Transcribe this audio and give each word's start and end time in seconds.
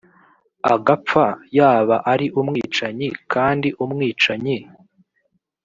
agapfa 0.73 1.25
yaba 1.57 1.95
ari 2.11 2.25
umwicanyi 2.39 3.09
kandi 3.33 3.67
umwicanyi 3.83 4.57